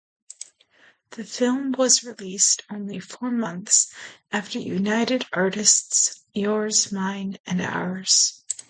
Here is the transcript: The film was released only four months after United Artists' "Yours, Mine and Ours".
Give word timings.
The 1.11 1.23
film 1.23 1.73
was 1.73 2.03
released 2.03 2.63
only 2.71 2.99
four 2.99 3.29
months 3.29 3.93
after 4.31 4.57
United 4.57 5.27
Artists' 5.31 6.23
"Yours, 6.33 6.91
Mine 6.91 7.37
and 7.45 7.61
Ours". 7.61 8.43